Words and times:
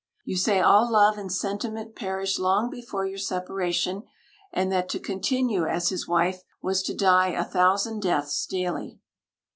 You 0.25 0.35
say 0.35 0.59
all 0.59 0.91
love 0.91 1.19
and 1.19 1.31
sentiment 1.31 1.95
perished 1.95 2.39
long 2.39 2.71
before 2.71 3.05
your 3.05 3.19
separation, 3.19 4.01
and 4.51 4.71
that 4.71 4.89
to 4.89 4.99
continue 4.99 5.65
as 5.67 5.89
his 5.89 6.07
wife 6.07 6.41
was 6.59 6.81
to 6.85 6.95
die 6.95 7.27
a 7.29 7.43
thousand 7.45 8.01
deaths 8.01 8.47
daily. 8.47 8.99